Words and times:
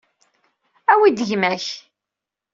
Awi-d 0.91 1.19
gma-k. 1.29 1.65